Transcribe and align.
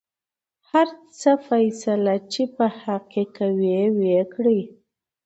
هر 0.69 0.87
څه 1.19 1.31
فيصله 1.47 2.13
يې 2.17 2.25
چې 2.31 2.43
په 2.55 2.65
حق 2.79 3.03
کې 3.11 3.23
کوۍ 3.35 3.77
وېې 3.97 4.23
کړۍ. 4.33 4.61